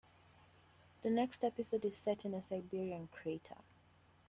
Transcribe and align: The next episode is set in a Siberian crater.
The 1.03 1.11
next 1.11 1.43
episode 1.43 1.85
is 1.85 1.95
set 1.95 2.25
in 2.25 2.33
a 2.33 2.41
Siberian 2.41 3.07
crater. 3.11 3.57